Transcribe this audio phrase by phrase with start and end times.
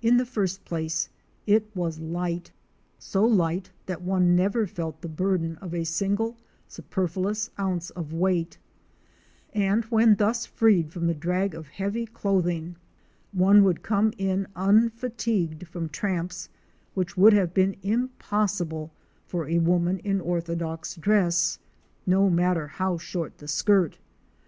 [0.00, 1.08] In the first place
[1.44, 2.52] it was light—
[3.10, 6.36] so light that one never felt the burden of a single
[6.68, 8.58] superfluous ounce of weight,
[9.52, 12.76] and when thus freed from the drag of heavy clothing
[13.32, 16.48] one would come in unfatigued from tramps
[16.94, 18.92] which would have been impossible
[19.26, 21.58] for a woman in orthodox dress,
[22.06, 23.98] no matter how short the skirt.